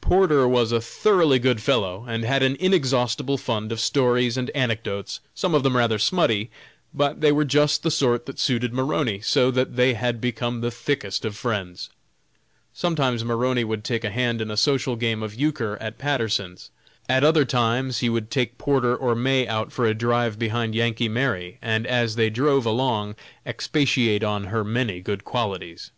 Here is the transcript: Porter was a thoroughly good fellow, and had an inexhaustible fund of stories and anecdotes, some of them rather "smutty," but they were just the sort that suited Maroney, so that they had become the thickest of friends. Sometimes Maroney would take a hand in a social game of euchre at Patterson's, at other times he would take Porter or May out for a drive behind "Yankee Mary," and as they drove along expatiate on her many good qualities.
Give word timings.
Porter 0.00 0.46
was 0.46 0.70
a 0.70 0.80
thoroughly 0.80 1.40
good 1.40 1.60
fellow, 1.60 2.04
and 2.06 2.22
had 2.22 2.44
an 2.44 2.56
inexhaustible 2.60 3.36
fund 3.36 3.72
of 3.72 3.80
stories 3.80 4.36
and 4.36 4.48
anecdotes, 4.54 5.18
some 5.34 5.56
of 5.56 5.64
them 5.64 5.76
rather 5.76 5.98
"smutty," 5.98 6.52
but 6.94 7.20
they 7.20 7.32
were 7.32 7.44
just 7.44 7.82
the 7.82 7.90
sort 7.90 8.26
that 8.26 8.38
suited 8.38 8.72
Maroney, 8.72 9.20
so 9.20 9.50
that 9.50 9.74
they 9.74 9.94
had 9.94 10.20
become 10.20 10.60
the 10.60 10.70
thickest 10.70 11.24
of 11.24 11.34
friends. 11.36 11.90
Sometimes 12.72 13.24
Maroney 13.24 13.64
would 13.64 13.82
take 13.82 14.04
a 14.04 14.10
hand 14.10 14.40
in 14.40 14.52
a 14.52 14.56
social 14.56 14.94
game 14.94 15.20
of 15.20 15.34
euchre 15.34 15.76
at 15.80 15.98
Patterson's, 15.98 16.70
at 17.08 17.24
other 17.24 17.44
times 17.44 17.98
he 17.98 18.08
would 18.08 18.30
take 18.30 18.58
Porter 18.58 18.94
or 18.96 19.16
May 19.16 19.48
out 19.48 19.72
for 19.72 19.84
a 19.84 19.94
drive 19.94 20.38
behind 20.38 20.76
"Yankee 20.76 21.08
Mary," 21.08 21.58
and 21.60 21.88
as 21.88 22.14
they 22.14 22.30
drove 22.30 22.64
along 22.64 23.16
expatiate 23.44 24.22
on 24.22 24.44
her 24.44 24.62
many 24.62 25.00
good 25.00 25.24
qualities. 25.24 25.90